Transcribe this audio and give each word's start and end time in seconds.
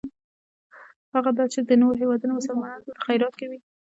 هغه 1.13 1.31
دا 1.37 1.45
چې 1.53 1.59
د 1.69 1.71
نورو 1.81 1.99
هېوادونو 2.01 2.37
مسلمانان 2.39 2.79
دلته 2.81 3.01
خیرات 3.07 3.33
کوي. 3.41 3.59